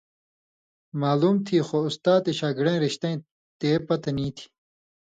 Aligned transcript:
معلوم 1.01 1.35
تھی 1.45 1.57
خو 1.67 1.77
اُستا 1.87 2.13
تے 2.23 2.31
شاگڑَیں 2.39 2.81
رِشتَیں 2.83 3.17
تے 3.59 3.69
پتہۡ 3.87 4.13
نی 4.15 4.27
تھی 4.35 4.45